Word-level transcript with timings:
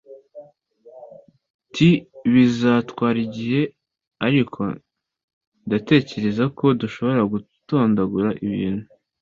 t 1.73 1.75
bizatwara 2.33 3.19
igihe, 3.27 3.61
ariko 4.27 4.59
ndatekereza 5.65 6.43
ko 6.57 6.65
dushobora 6.79 7.21
gutondagura 7.33 8.29
ibintu 8.45 8.85